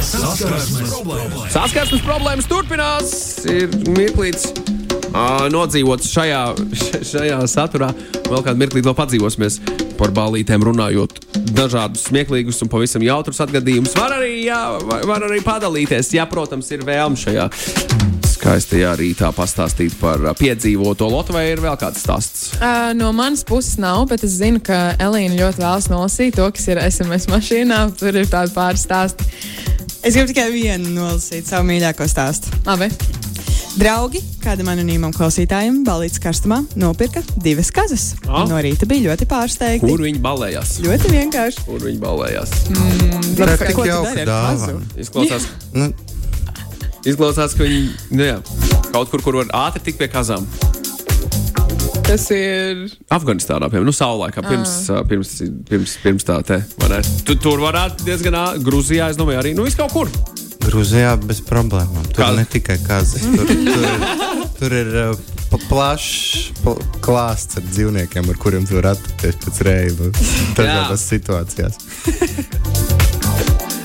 [0.07, 1.51] Saskarsmes problēmas.
[1.51, 3.11] Saskarsmes problēmas turpinās.
[3.51, 4.53] Ir mirklīts
[5.53, 6.41] nodzīvots šajā,
[7.11, 7.91] šajā saturā.
[8.27, 9.59] Vēl kādu mirklī vēl padzīvosimies
[9.97, 11.21] par balītēm runājot.
[11.57, 16.13] Dažādus smieklīgus un pavisam jautrus atgadījumus var arī, jā, var, var arī padalīties.
[16.17, 17.49] Jā, protams, ir vēlme šajā
[18.37, 22.45] skaistajā rītā pastāstīt par piedzīvoto lotu, vai ir vēl kāds stāsts?
[22.59, 26.69] Uh, no manas puses nav, bet es zinu, ka Elīna ļoti vēlas nolasīt to, kas
[26.69, 27.81] ir SMS mašīnā.
[27.99, 29.27] Tur ir tādi pāris stāsti.
[30.05, 32.53] Es gribu tikai vienu nolasīt savu mīļāko stāstu.
[32.69, 32.93] Labi.
[33.77, 38.07] Draugi, kādam anonīmam klausītājam, balīdzes karstumā nopirka divas kazas.
[38.25, 38.47] Ah.
[38.49, 39.85] No rīta bija ļoti pārsteigti.
[39.85, 40.71] Kur viņi balējās?
[40.81, 41.65] Ļoti vienkārši.
[41.67, 42.53] Kur viņi balējās?
[43.37, 44.79] Tā ir tik ar dāvana.
[44.97, 45.45] Izklausās,
[45.77, 45.91] Nu,
[47.05, 47.83] izklausās ka viņi
[48.17, 48.39] nu, jā,
[48.95, 50.49] kaut kur, kur var ātri tikt pie kazām.
[52.07, 52.87] Tas ir.
[53.13, 55.35] Afganistānā, piemēram, nu, saulēkā pirms, ā, pirms,
[55.69, 56.63] pirms, pirms tā te.
[56.81, 57.03] vai ne?
[57.29, 60.09] Tu, tur varētu diezgan ātri, Grūzijā, es domāju, arī nu, viss kaut kur.
[60.67, 62.06] Grūzijā bez problēmām.
[62.12, 63.23] Tur Kā- ne tikai kazas.
[63.23, 65.36] Tur, tur, tur ir uh,
[65.69, 66.75] plašs pl
[67.06, 70.12] klāsts ar dzīvniekiem, ar kuriem tu vari atpūties pēc reiba
[70.58, 71.80] dažādās situācijās.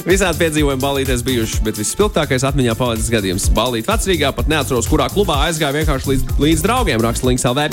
[0.02, 3.44] Visādi piedzīvojumi balīties bijuši, bet visspilgtākais atmiņā palicis gadījums.
[3.54, 7.68] Balīt vecrīgā pat neatceros, kurā klubā aizgāja vienkārši līdz, līdz draugiem, raksta Links LV.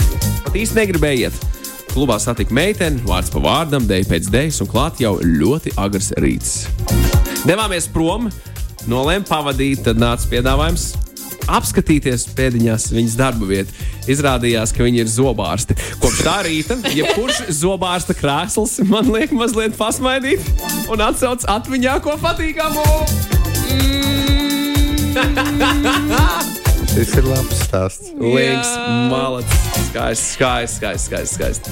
[0.45, 1.47] Pat īsti negribēja iet.
[1.89, 6.53] Klubā satika meiteni, vārds pa vārdam, dēļ pēc dēļas un klāt jau ļoti agrs rīts.
[7.49, 8.29] Devāmies prom,
[8.89, 10.91] nolēma pavadīt, tad nāca piedāvājums
[11.49, 13.73] apskatīties pēdiņās viņas darba vietu.
[14.09, 15.77] Izrādījās, ka viņi ir zobārsti.
[16.01, 20.45] Kopš tā rīta, jebkurš zobārsta krēsls man liek mazliet pasmaidīt
[20.89, 22.85] un atcauc atmiņā ko patīkamu.
[26.89, 28.13] Šis ir labs stāsts.
[28.17, 28.71] Links,
[29.11, 31.37] malacis, skaists, skaists, skaists, skaists.
[31.37, 31.69] skaists.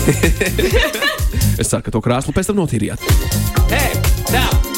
[1.60, 3.08] es ceru, ka to krēslu pēc tam notīrījāt.
[3.72, 3.94] Hei,
[4.30, 4.69] tā!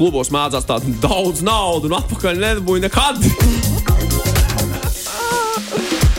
[0.00, 3.18] Klubos mācās tādu daudz naudas, un atpakaļ nedabūju nekad.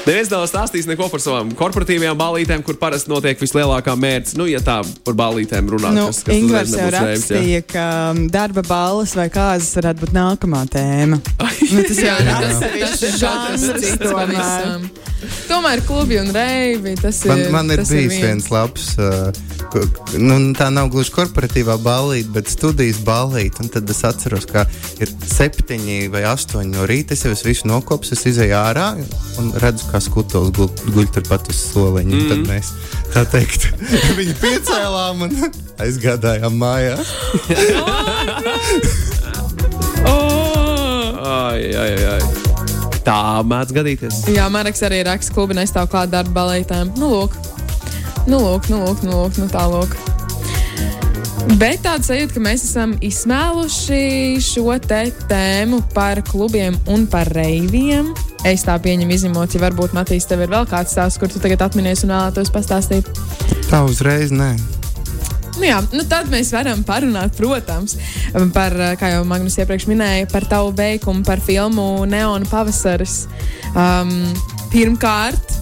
[0.05, 4.35] Neviens nav stāstījis neko par savām korporatīvajām balītēm, kur parasti notiek vislielākā mērķis.
[4.37, 7.37] Nu, ja tā par balītēm runā, Nu, kas, kas Ingūns uzreiz jau reibs, jā.
[7.37, 11.21] rakstīja, ka um, darba balvas vai kāzas varētu būt nākamā tēma.
[11.71, 15.11] Nu, tas jau ir tas, tas atsevišķs ir žanrs, tomēr.
[15.49, 16.95] Tomēr klubi un reibi.
[16.99, 19.29] Tas ir, Man, man ir bijis viens labs, uh,
[20.17, 23.62] nu, tā nav gluži korporatīvā balīte, bet studijas balīte.
[23.63, 24.65] un Tad es atceros, ka
[25.01, 27.15] ir septiņi vai astoņi no rīta.
[27.15, 28.88] Es jau esmu visu nokopis, es izēju ārā
[29.41, 32.15] un redzu, kā skutos guļ, guļ turpat uz soliņa.
[32.15, 32.29] Mm.
[32.31, 32.73] Tad mēs
[33.13, 33.69] tā teikt,
[34.19, 35.38] viņu piecēlām un
[35.86, 36.97] aizgādājām mājā.
[40.05, 40.47] Oh!
[41.31, 42.50] Ai, ai, ai, ai.
[43.05, 44.21] Tā mēdz gadīties.
[44.35, 46.93] Jā, Marks arī raksta, klubi nestāv klāt darba balītēm.
[47.01, 47.37] Nu, lūk,
[48.29, 49.97] nu, lūk, nu, lūk, nu, lūk, nu tā lūk.
[51.57, 58.11] Bet tāda sajūta, ka mēs esam izsmēluši šo te tēmu par klubiem un par reiviem.
[58.45, 61.65] Es tā pieņemu, izņemot, ja varbūt Matīs, tev ir vēl kāds stāsts, kur tu tagad
[61.65, 63.09] atminies un vēlētos pastāstīt.
[63.69, 64.53] Tā uzreiz nē.
[65.62, 67.93] Nu jā, nu tad mēs varam parunāt, protams,
[68.56, 73.28] par, eh, kā jau Magnus iepriekš minēja, par tavu veikumu, par filmu Neona pavasaris.
[73.76, 74.10] Um,
[74.74, 75.54] pirmkārt,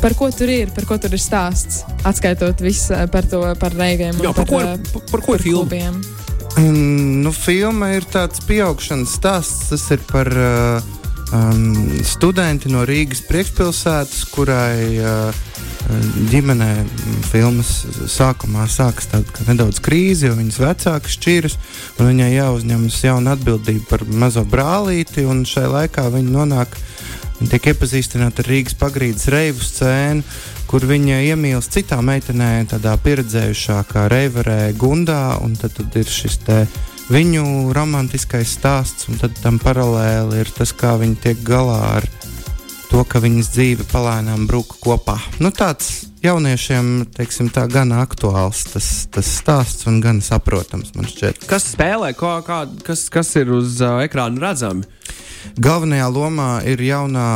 [0.00, 3.76] par ko tur ir, par ko tur ir stāsts, atskaitot visu eh, par to, par
[3.76, 5.92] reiviem Jā, par ko ir- eh, par- par ko ir filma?
[6.56, 9.68] Mm, Nu, filma ir tāds pieaugšanas stāsts.
[9.70, 10.80] Tas ir par uh,
[11.32, 15.32] um, studenti no Rīgas priekšpilsētas, kurai uh,
[16.30, 16.70] ģimenē
[17.28, 17.70] filmas
[18.10, 21.58] sākumā sākas tāda nedaudz krīze, jo viņas vecāki šķiras,
[21.98, 26.78] un viņai jāuzņemas jauna atbildība par mazo brālīti, un šai laikā viņa nonāk.
[27.40, 30.22] Viņa tiek iepazīstināta ar Rīgas pagrīdes reivu scēnu,
[30.70, 35.36] kur viņa iemīlas citā meitenē, tādā pieredzējušākā reiverē, Gundā.
[35.42, 36.38] un Tad, tad ir šis
[37.10, 42.08] viņu romantiskais stāsts, un tam paralēli ir tas, kā viņi tiek galā ar
[42.94, 45.16] to, ka viņas dzīve palēnām brūka kopā.
[45.42, 50.92] Nu, tāds jauniešiem teiksim, tā, gan aktuāls tas, tas stāsts un gan saprotams.
[51.50, 54.86] Kas spēlē, kā, kā, kas, kas ir uz uh, ekrāna redzami?
[55.58, 57.26] Galvenajā lomā ir jaunā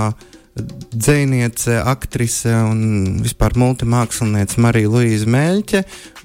[0.92, 5.82] dziniece, aktrise un vispār multimāksliniece Marija Luīza Meļķe.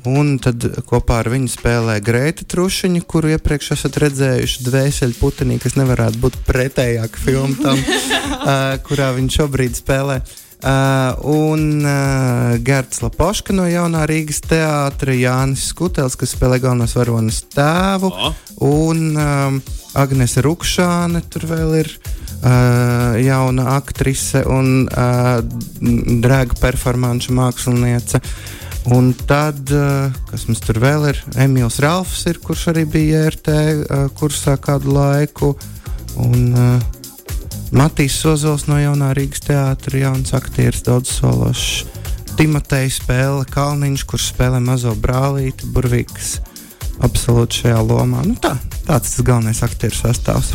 [0.10, 5.78] Un tad kopā ar viņu spēlē Grēta Trušiņa, kuru iepriekš esat redzējuši dvēseli putenī, kas
[5.80, 10.22] nevarētu būt pretējāka filma tam, uh, kurā viņš šobrīd spēlē.
[10.63, 17.41] Uh, un uh, Gerts Lapoška no jaunā Rīgas teātra, Jānis Skutels, kas spēlē galvenos varonas
[17.52, 18.38] tēvu, oh.
[18.63, 19.58] un um,
[19.93, 25.38] Agnese Rukšāne tur vēl ir uh, jauna aktrise un uh,
[26.23, 28.21] drēga performāņu māksliniece.
[28.93, 33.53] Un tad, uh, kas mums tur vēl ir, Emīls Ralfs, ir, kurš arī bija RT
[33.53, 35.53] uh, kursā kādu laiku.
[36.19, 37.03] Un, uh,
[37.73, 41.86] Matīs Sozols no jaunā Rīgas teātra, jauns aktieris, daudz sološs.
[42.34, 46.39] Timotejs spēle Kalniņš, kurš spēlē mazo brālīti, burvīgs
[47.01, 48.23] absolūti šajā lomā.
[48.27, 50.53] Nu tā, tāds tas galvenais aktieru sastāvs.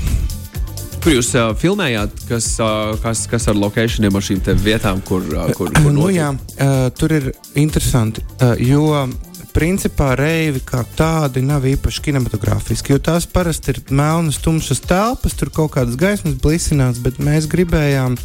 [0.98, 5.46] Kur jūs uh, filmējāt, kas, uh, kas, kas ar lokacijiem, ar šīm vietām, kur, uh,
[5.54, 9.06] kur, kur nu, jā, uh, tur ir interesanti, uh, jo
[9.54, 15.50] principā reivi kā tādi nav īpaši kinematogrāfiski, jo tās parasti ir melnas, tumšas telpas, tur
[15.54, 18.18] kaut kādas gaismas blisinās, bet mēs gribējām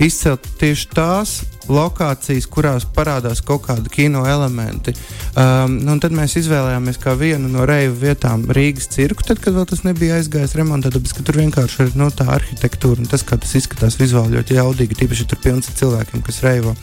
[0.00, 4.94] izcelt tieši tās lokācijas, kurās parādās kaut kādi kino elementi.
[5.38, 9.68] Um, nu, tad mēs izvēlējāmies kā vienu no reivu vietām Rīgas cirku, tad, kad vēl
[9.70, 13.38] tas nebija aizgājis remontā, tāpēc, ka tur vienkārši ir no, tā arhitektūra un tas, kā
[13.40, 16.74] tas izskatās vizuāli ļoti jaudīgi, tīpaši tur pilns ar cilvēkiem, kas reivo.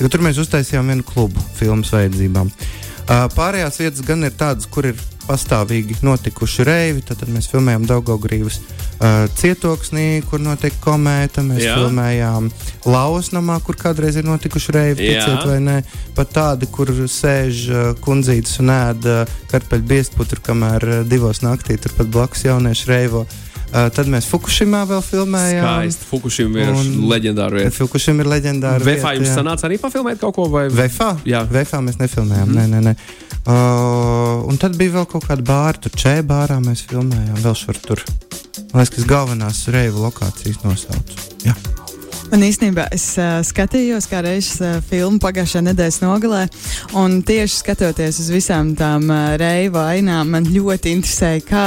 [0.00, 2.50] Ja tur mēs uztaisījām vienu klubu filmas vajadzībām.
[3.04, 7.04] Uh, pārējās vietas gan ir tādas, kur ir pastāvīgi notikuši reivi.
[7.06, 11.44] Tad, tad mēs filmējām Daugaugrības uh, cietoksnī, kur notiek komēta.
[11.46, 11.78] Mēs Jā.
[11.80, 12.50] filmējām
[12.88, 15.78] Lausnamā, kur kādreiz ir notikuši reivi, ticiet vai nē.
[16.16, 21.78] Pat tādi, kur sēž uh, kundzītes un ēda uh, karpeļu biezputru, kamēr uh, divos naktī
[21.80, 23.24] turpat blakus jaunieši reivo.
[23.24, 25.64] Uh, tad mēs Fukushimā vēl filmējām.
[25.66, 26.06] Skaisti.
[26.06, 26.72] Fukushima ir
[27.10, 27.74] leģendāra vieta.
[27.74, 29.00] Fukushima ir leģendāra vieta.
[29.00, 29.36] Vēfā jums jā.
[29.40, 30.46] sanāca arī pafilmēt kaut ko?
[30.52, 30.68] Vai...
[30.70, 31.10] Vēfā?
[31.26, 32.54] Jā, Vēfā mēs nefilmējām.
[32.54, 32.60] Mm.
[32.60, 33.22] Nē, nē, nē.
[33.44, 37.40] Uh, un tad bija vēl kaut kāda bāra, tur čēlā bārā mēs filmējām.
[37.42, 38.04] Vēl šur tur.
[38.70, 41.16] Man liekas, kas galvenās reivu lokācijas nosauc.
[41.44, 41.56] Jā.
[42.30, 46.46] Man īstenībā es uh, skatījos kā reizes uh, filmu pagājušā nedēļas nogalē,
[46.98, 51.66] un tieši skatoties uz visām tām uh, reivu ainām, man ļoti interesēja, kā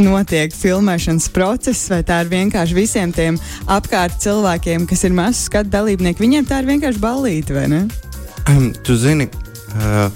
[0.00, 3.38] notiek filmēšanas process, vai tā ir vienkārši visiem tiem
[3.70, 6.22] apkārt cilvēkiem, kas ir mazu skatu dalībnieki.
[6.22, 7.86] Viņiem tā ir vienkārši ballīte, vai ne?
[8.50, 9.28] Um, tu zini,
[9.76, 10.08] uh,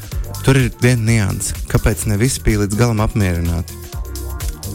[0.46, 3.74] Tur ir viena nianse, kāpēc ne visi bija līdz galam apmierināti.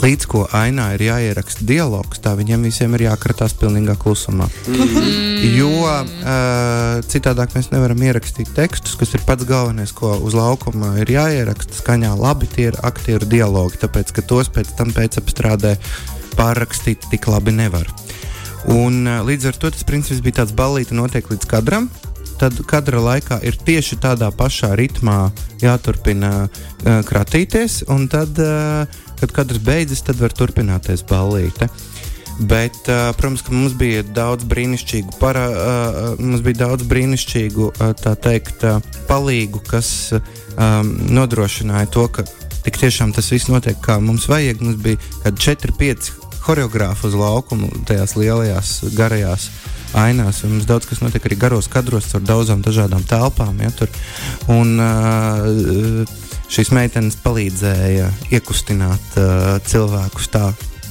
[0.02, 4.48] Līdz ko ainā ir jāieraksta dialogs, tā viņiem visiem ir jākratās pilnīgā klusumā.
[4.66, 5.44] Mm.
[5.60, 11.12] Jo uh, citādāk mēs nevaram ierakstīt tekstus, kas ir pats galvenais, ko uz laukuma ir
[11.14, 12.16] jāieraksta skaņā.
[12.18, 15.76] Labi, tie ir aktieru dialogi, tāpēc ka tos pēc tam pēcapstrādē
[16.34, 17.86] pārrakstīt tik labi nevar.
[18.74, 21.92] Un, uh, līdz ar to tas princips bija tāds balīti notiek līdz kadram,
[22.42, 25.28] tad kadra laikā ir tieši tādā pašā ritmā
[25.62, 31.70] jāturpina uh, kratīties, un tad, uh, kad kadrs beidzas, tad var turpināties ballīte.
[32.42, 37.92] Bet, uh, protams, ka mums bija daudz brīnišķīgu, para, uh, mums bija daudz brīnišķīgu uh,
[38.24, 38.80] teikt, uh,
[39.10, 42.26] palīgu, kas um, nodrošināja to, ka
[42.66, 44.64] tik tiešām tas viss notiek kā mums vajag.
[44.64, 46.10] Mums bija kādi 4-5
[46.42, 49.50] choreogrāfi uz laukuma, tajās lielajās, garajās
[49.98, 50.42] ainās.
[50.48, 53.62] Mums daudz kas notiek arī garos kadros, ar daudzām dažādām telpām.
[53.62, 53.92] Ja, tur.
[54.50, 56.20] un, uh,
[56.52, 60.50] šīs meitenes palīdzēja iekustināt uh, cilvēkus tā,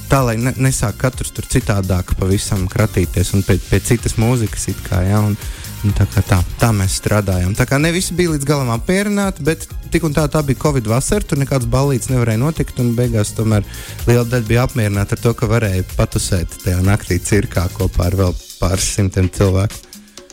[0.09, 4.69] tā lai ne, nesāk katrs tur citādāk pavisam kratīties un pēc, pēc citas mūzikas.
[4.87, 5.37] Kā, ja, un,
[5.85, 7.53] un tā, tā, tā mēs strādājām.
[7.57, 10.89] Tā kā ne visi bija līdz galam apmierināti, bet tik un tā, tā bija Covid
[10.89, 12.81] vasara, tur nekāds balīts nevarēja notikt.
[12.97, 13.67] Beigās tomēr
[14.07, 18.37] liela daļa bija apmierināta ar to, ka varēja patusēt tajā naktī cirkā kopā ar vēl
[18.57, 19.85] pāris simtiem cilvēku.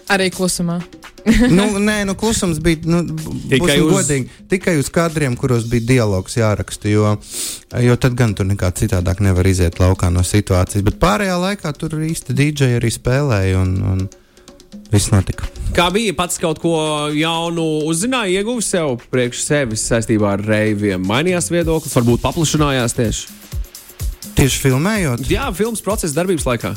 [0.09, 0.81] Arī klusumā.
[1.59, 3.03] nu, nē, nu, klusums bija nu,
[3.51, 3.93] tikai, uz...
[3.93, 6.91] Godīgi, tikai uz kadriem, kuros bija dialogs jāraksta.
[6.93, 7.17] Jo,
[7.85, 10.87] jo tad gan tur nekā citādāk nevar iziet laukā no situācijas.
[10.87, 13.61] Bet pārējā laikā tur īsti dīdžeji arī spēlēja.
[13.63, 14.09] Un, un
[14.89, 15.45] Viss notika.
[15.77, 16.73] Kā bija pats kaut ko
[17.13, 21.03] jaunu uzzināja, ieguva sev priekš sevis saistībā ar reiviem?
[21.05, 23.35] Mainījās viedoklis, varbūt paplašinājās tieši.
[24.39, 25.27] Tieši filmējot?
[25.29, 26.73] Jā, filmas procesa darbības laikā.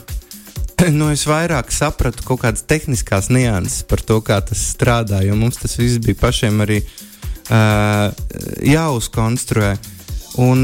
[0.99, 5.59] Nu, es vairāk sapratu kaut kādas tehniskas nianses par to, kā tas strādā, jo mums
[5.61, 8.09] tas viss bija pašiem arī uh,
[8.65, 9.75] jāuzkonstruē.
[10.41, 10.61] Un,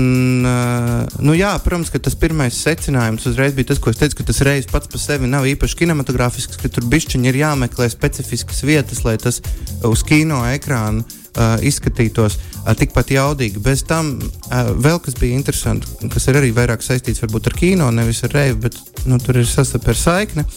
[0.47, 4.29] uh, nu jā, protams, ka tas pirmais secinājums uzreiz bija tas, ko es teicu, ka
[4.31, 9.03] tas reizes pats par sevi nav īpaši kinematogrāfisks, ka tur bišķiņi ir jāmeklē specifiskas vietas,
[9.05, 9.41] lai tas
[9.85, 11.26] uz kino ekrāna uh,
[11.65, 13.61] izskatītos uh, tikpat jaudīgi.
[13.63, 17.89] Bez tam uh, vēl kas bija interesanti, kas ir arī vairāk saistīts varbūt ar kino,
[17.93, 20.47] nevis ar reivu, bet nu, tur ir sastapta saikne,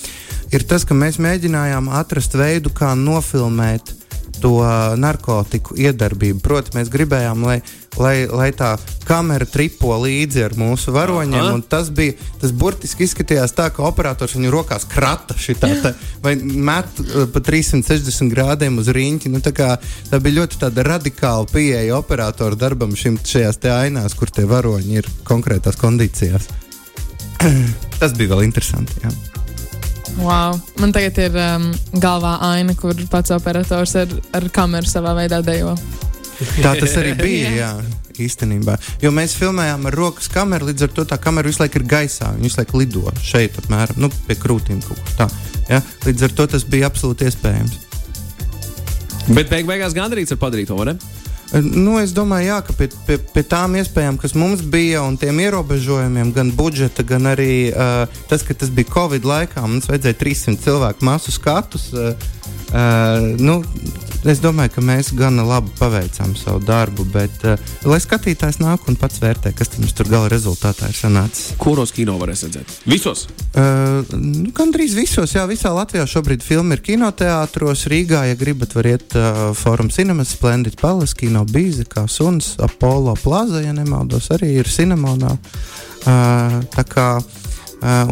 [0.55, 3.95] ir tas, ka mēs mēģinājām atrast veidu, kā nofilmēt
[4.41, 4.57] to
[5.01, 6.41] narkotiku iedarbību.
[6.45, 7.59] Proti, mēs gribējām, lai,
[8.01, 8.73] lai, lai tā
[9.09, 11.47] kamera tripo līdzi ar mūsu varoņiem.
[11.47, 11.61] Aha.
[11.71, 17.03] Tas bija, tas burtiski izskatījās tā, ka operators viņu rokās krata šitā, tā, vai met
[17.05, 19.33] uh, pa 360 grādiem uz rīņķi.
[19.33, 19.73] Nu, tā, kā,
[20.11, 25.79] tā bija ļoti radikāla pieeja operatoru darbam šim, šajās ainās, kur tie varoņi ir konkrētās
[25.81, 26.51] kondīcijās.
[28.01, 29.05] Tas bija vēl interesanti.
[29.05, 29.30] Jā.
[30.19, 30.59] Wow.
[30.83, 31.71] Man tagad ir um,
[32.03, 35.77] galvā aina, kur pats operators ar, ar kameru savā veidā dejo.
[36.61, 37.51] Tā tas arī bija.
[37.57, 37.73] Jā.
[38.21, 38.75] Īstenībā.
[39.01, 42.35] Jo mēs filmējām ar rokas kameru, līdz ar to tā kamera visu laiku ir gaisā.
[42.37, 44.83] Viņa visu laiku lido šeit, apmēram nu, pie krūtīm.
[44.85, 45.29] kaut kur Tā,
[45.71, 45.81] ja?
[46.05, 47.79] Līdz ar to tas bija absolūti iespējams.
[49.31, 50.97] Bet beig beigās gandrīz ar padarīto, vai ne?
[51.51, 55.41] Nu, es domāju, jā, ka pie, pie, pie tām iespējām, kas mums bija, un tiem
[55.43, 60.63] ierobežojumiem, gan budžeta, gan arī uh, tas, ka tas bija Covid laikā, mums vajadzēja 300
[60.63, 61.89] cilvēku masu skatus.
[61.91, 62.15] Uh,
[62.71, 63.59] uh, nu,
[64.29, 68.99] es domāju, ka mēs gana labi paveicām savu darbu, bet uh, lai skatītājs nāk un
[69.01, 71.55] pats vērtē, kas mums tur gala rezultātā ir sanācis.
[71.61, 72.77] Kuros kino varēs redzēt?
[72.91, 73.27] Visos.
[73.55, 77.87] Uh, nu, Gan drīz visos, jā, visā Latvijā šobrīd filma ir kinoteātros.
[77.91, 83.17] Rīgā, ja gribat, var iet uh, Forum Cinemas, Splendid Palace, Kino Bīze, kā Suns, Apollo
[83.25, 85.37] Plaza, ja nemaldos, arī ir Cinemonā.
[86.01, 87.40] Uh, tā kā Uh,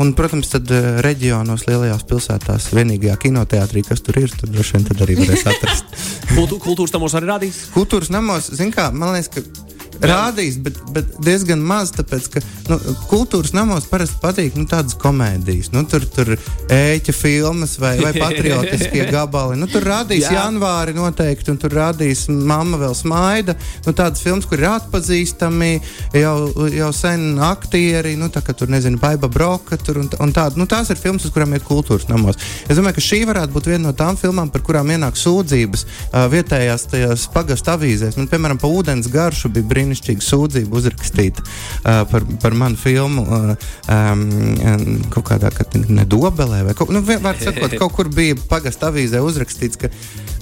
[0.01, 5.03] un, protams, tad uh, reģionos, lielajās pilsētās, vienīgajā kinoteātrī, kas tur ir, tur droši vien
[5.05, 5.97] arī varēs atrast.
[6.37, 7.65] Kultū, kultūras tamos arī rādīs.
[7.75, 9.68] Kultūras namos, zin kā, man liekas, ka
[10.05, 12.79] rādīs, bet, bet diezgan maz, tāpēc, ka nu,
[13.11, 15.73] kultūras namos parasti patīk nu, tādas komēdijas.
[15.75, 16.35] Nu, tur tur
[16.73, 19.59] ēķa filmas vai, vai patriotiskie gabali.
[19.59, 20.35] Nu, tur rādīs Jā.
[20.39, 23.57] janvāri noteikti, un tur rādīs mamma vēl smaida.
[23.87, 25.71] Nu, tādas filmas, kur ir atpazīstami
[26.17, 26.37] jau,
[26.75, 29.79] jau sen aktieri, nu, tā kā tur nezinu, Baiba Broka.
[29.81, 32.39] Tur, un, un tād, nu, tās ir filmas, uz kurām iet kultūras namos.
[32.69, 36.27] Es domāju, ka šī varētu būt viena no tām filmām, par kurām ienāk sūdzības uh,
[36.33, 38.19] vietējās pagastu avīzēs.
[38.19, 43.53] Man, piemēram, pa ūdens garšu bija brīnišķīga sūdzība uzrakstīta uh, par, par manu filmu uh,
[43.88, 49.22] um, kaut kādā kad ne dobelē vai kaut, nu, sakot, kaut kur bija pagastu avīzē
[49.24, 49.90] uzrakstīts, ka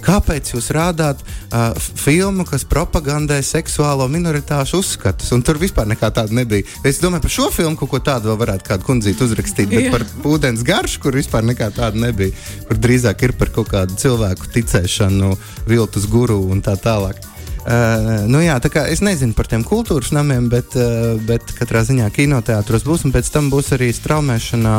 [0.06, 6.34] kāpēc jūs rādāt uh, filmu, kas propagandē seksuālo minoritāšu uzskatus, un tur vispār nekā tāda
[6.36, 6.66] nebija.
[6.86, 9.94] Es domāju, par šo filmu kaut ko tādu vēl varētu kādu kundzīt uzrakstīt, bet Jā.
[9.94, 12.34] par ūdens garšu, kur vispār nekā tāda nebija,
[12.68, 15.34] kur drīzāk ir par kaut kādu cilvēku ticēšanu,
[15.70, 17.35] viltus guru un tā tālāk.
[17.66, 21.80] Uh, nu jā, tā kā es nezinu par tiem kultūras namiem, bet, uh, bet katrā
[21.88, 24.74] ziņā kinoteātros būs, un pēc tam būs arī straumēšanā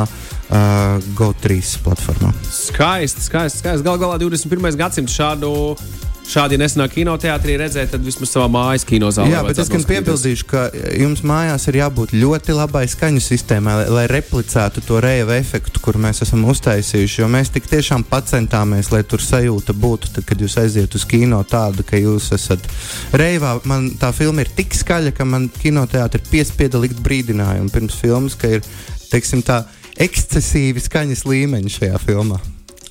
[0.50, 2.32] uh, GO3 platformā.
[2.50, 3.62] Skaisti, skaisti.
[3.62, 3.86] skaisti.
[3.86, 4.76] Galu galā 21.
[4.78, 5.54] gadsimts šādu.
[6.28, 9.30] Šādi nesenā kinoteātrī redzēt, tad vismaz savā mājas kinozālē.
[9.32, 10.66] Jā, bet es gan piebildīšu, ka
[11.00, 15.96] jums mājās ir jābūt ļoti labai skaņu sistēmai, lai, lai replicētu to reiva efektu, kur
[15.96, 17.22] mēs esam uztaisījuši.
[17.22, 21.40] Jo mēs tik tiešām centāmies, lai tur sajūta būtu, tad, kad jūs aiziet uz kino
[21.48, 22.68] tādu, ka jūs esat
[23.16, 23.56] reivā.
[23.64, 28.36] Man tā filma ir tik skaļa, ka man kinoteātrī ir piespiedu likt brīdinājumu pirms filmas,
[28.36, 28.68] ka ir
[29.08, 29.62] teiksim, tā
[29.98, 32.38] ekscesīvi skaņas līmeņi šajā filmā.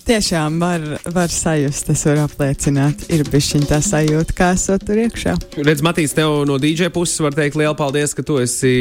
[0.08, 5.34] Tiešām var, var sajust, es varu apliecināt, ir bijusi tā sajūta, kā esot tur iekšā.
[5.68, 8.72] Redz, Matīs, tev no DJ puses var teikt lielu paldies, ka tu esi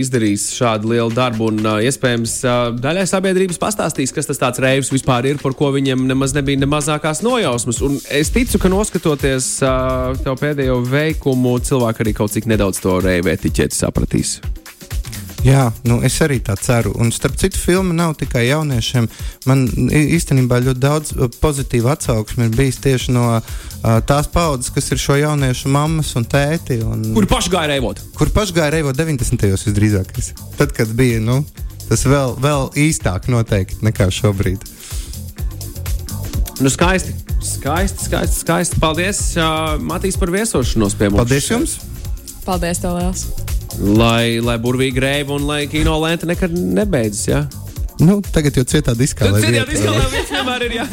[0.00, 1.46] izdarījis šādu lielu darbu.
[1.52, 2.34] Un, iespējams,
[2.82, 6.66] daļai sabiedrības pastāstīs, kas tas tāds reivs vispār ir, par ko viņam nemaz nebija ne
[6.74, 7.78] mazākās nojausmas.
[7.86, 9.52] Un es ticu, ka noskatoties
[10.26, 14.40] tev pēdējo veikumu, cilvēki arī kaut cik nedaudz to reivu etiķeti sapratīs.
[15.42, 16.92] Jā, nu es arī tā ceru.
[17.02, 19.08] Un starp citu, filma nav tikai jauniešiem.
[19.50, 24.92] Man īstenībā ļoti daudz uh, pozitīvu atsauksmi ir bijis tieši no uh, tās paudzes, kas
[24.94, 26.78] ir šo jauniešu mammas un tēti.
[26.86, 28.04] Un, Kur paši gāja reivot?
[28.14, 29.42] kur paši gāja reivot 90.
[29.42, 30.14] gados visdrīzāk.
[30.60, 31.40] Tad, kad bija nu,
[31.88, 34.62] tas vēl, vēl īstāk noteikti nekā šobrīd.
[36.62, 37.18] Nu, skaisti.
[37.42, 38.78] Skaisti, skaisti, skaisti.
[38.78, 41.24] Paldies, uh, Matīs, par viesošanos pie mums.
[41.24, 41.80] Paldies jums!
[42.46, 43.26] Paldies, tev liels!
[43.80, 47.24] Lai, lai burvīgi reiba un lai kino lenta nekad nebeidzas.
[47.30, 47.40] Ja?
[48.02, 49.30] Nu, tagad jau cietā diskā.
[49.32, 50.72] lai Citādi vieta- izskatās, ka vienmēr ir.
[50.76, 50.86] Jā,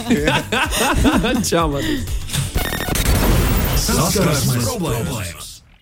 [1.49, 2.03] Čau, Matīs.
[3.89, 5.48] Saskarsmes problēmas.